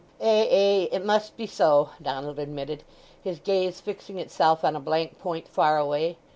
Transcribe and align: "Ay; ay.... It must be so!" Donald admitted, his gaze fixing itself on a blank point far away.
"Ay; 0.19 0.25
ay.... 0.49 0.89
It 0.91 1.05
must 1.05 1.37
be 1.37 1.45
so!" 1.45 1.89
Donald 2.01 2.39
admitted, 2.39 2.83
his 3.23 3.37
gaze 3.37 3.79
fixing 3.79 4.17
itself 4.17 4.63
on 4.65 4.75
a 4.75 4.79
blank 4.79 5.19
point 5.19 5.47
far 5.47 5.77
away. 5.77 6.17